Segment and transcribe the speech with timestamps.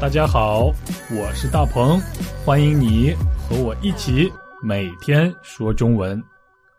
[0.00, 0.72] 大家好，
[1.10, 2.00] 我是大鹏，
[2.44, 4.32] 欢迎你和我一起
[4.62, 6.22] 每天说中文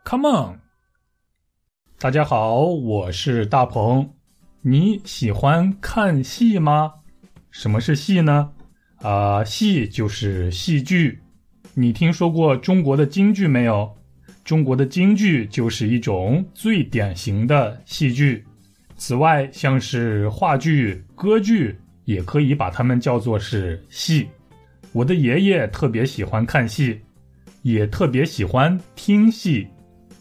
[0.05, 0.59] ，Come on！
[1.99, 4.09] 大家好，我是大鹏，
[4.61, 6.93] 你喜欢看戏吗？
[7.51, 8.51] 什么是戏呢？
[9.01, 11.19] 啊，戏就是戏剧。
[11.73, 13.97] 你听说过中国的京剧没有？
[14.45, 18.45] 中国的京剧就是一种最典型的戏剧。
[18.95, 21.77] 此外，像是话剧、歌剧，
[22.09, 24.27] 也可以把它们叫做是戏。
[24.93, 26.99] 我的爷爷特别喜欢看戏，
[27.61, 29.67] 也特别喜欢听戏。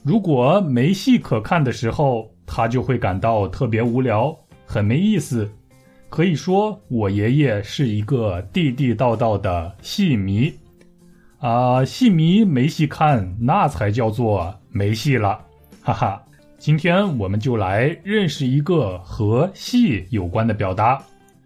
[0.03, 5.51] 如果没戏可看的时候，他就会感到特别无聊，很没意思。
[6.11, 10.53] 可以说，我爷爷是一个地地道道的戏迷。
[11.39, 15.41] 啊，戏迷没戏看，那才叫做没戏了，
[15.81, 16.23] 哈哈。
[16.59, 21.03] 今天我们就来认识一个和戏有关的表达，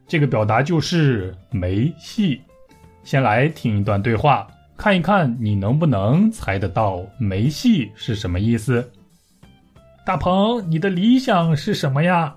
[0.07, 2.41] 这个表达就是没戏。
[3.03, 8.91] 先来听一段对话，看一看你能不能猜得到没戏是什么意思。
[10.05, 12.35] 大鹏，你的理想是什么呀？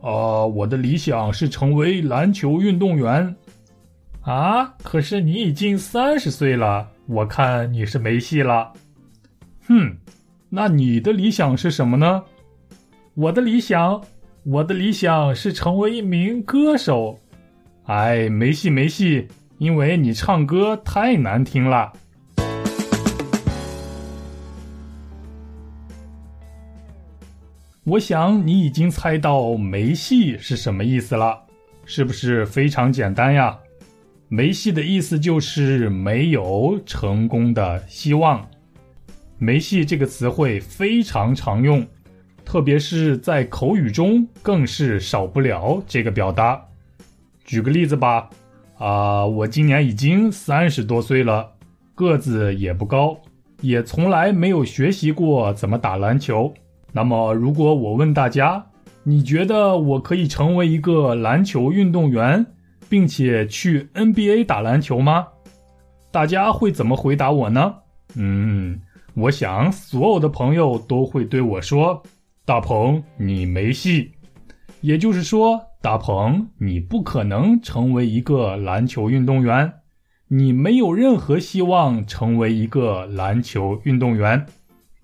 [0.00, 3.34] 呃，我的理想是成为篮球运动员。
[4.22, 8.72] 啊，可是你已经三十岁了，我看你是没戏了。
[9.66, 9.96] 哼。
[10.54, 12.22] 那你的理想是什么呢？
[13.14, 14.02] 我的理想，
[14.44, 17.16] 我的理想是成为一名歌手。
[17.84, 21.92] 哎，没戏没戏，因为你唱歌太难听了。
[27.84, 31.40] 我想你已经猜到“没戏”是什么意思了，
[31.84, 33.56] 是不是非常简单呀
[34.28, 38.44] ？“没戏”的意思就是没有成功的希望。
[39.38, 41.86] 没戏这个词汇非常常用，
[42.52, 46.62] 特别是在口语中更是少不了这个表达。
[47.46, 48.28] 举个例子吧，
[48.76, 51.50] 啊，我今年已经三十多岁了，
[51.94, 53.16] 个子也不高，
[53.62, 56.52] 也从来没有学习过怎么打篮球。
[56.92, 58.62] 那么，如果我问大家，
[59.02, 62.44] 你觉得我可以成为一个篮球运动员，
[62.86, 65.26] 并且去 NBA 打篮球吗？
[66.10, 67.76] 大家会怎么回答我呢？
[68.14, 68.78] 嗯。
[69.14, 72.02] 我想，所有的朋友都会对我说
[72.44, 74.12] ：“大鹏，你没戏。”
[74.82, 79.72] 也就是说，大鹏，你不可能成为一个篮球运动员，
[80.26, 84.44] 你没有任何希望成为一个篮球运动员。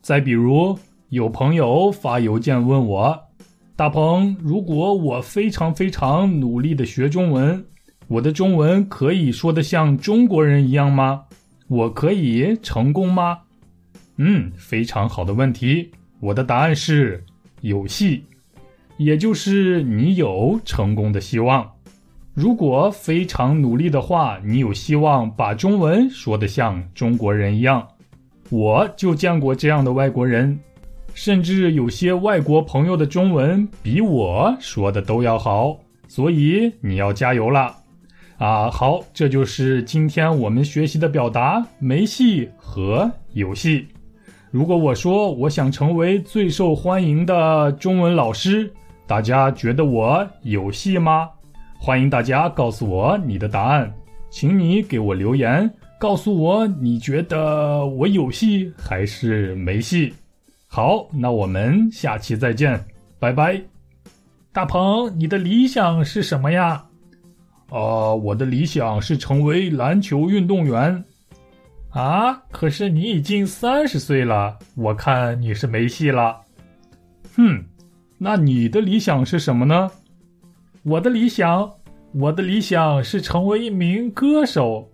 [0.00, 0.76] 再比如，
[1.10, 3.20] 有朋友发邮件问我
[3.76, 7.64] ：“大鹏，如果我非常非常努力的学中文，
[8.08, 11.22] 我的中文可以说得像中国人一样吗？
[11.68, 13.38] 我可以成功吗？”
[14.18, 15.92] 嗯，非常好的问题。
[16.20, 17.24] 我的答案是
[17.60, 18.24] 有戏，
[18.96, 21.70] 也就是你有成功的希望。
[22.34, 27.86] 如果非常努力的话，你有希望把中文说得像中国人一样。
[28.50, 30.58] 我就见过这样的外国人，
[31.14, 35.78] 甚至有些外国朋友的中文比我说的都要好。
[36.06, 37.76] 所以你要加油了
[38.38, 38.70] 啊！
[38.70, 43.88] 好，这就是今天我们学习的表达：没戏和有戏。
[44.50, 48.72] 如果我说我想成为最受欢迎的中文老师，
[49.06, 51.28] 大家觉得我有戏吗？
[51.78, 53.92] 欢迎大家告诉我你的答案，
[54.30, 60.14] 请你给我留言，告诉我你觉得我有戏还是没戏。
[60.66, 62.82] 好，那我们下期再见，
[63.18, 63.60] 拜拜。
[64.50, 66.82] 大鹏，你的理想是什么呀？
[67.68, 71.04] 呃，我的理想是成为篮球运动员。
[71.98, 72.44] 啊！
[72.52, 76.42] 可是你已经三十岁了，我看你是没戏了。
[77.34, 77.64] 哼，
[78.18, 79.90] 那你的理想是什么呢？
[80.84, 81.72] 我的理想，
[82.14, 84.92] 我的理想是成为一名歌手。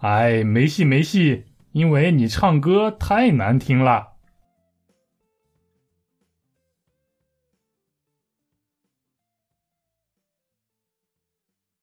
[0.00, 4.06] 哎，没戏没戏，因为你唱歌太难听了。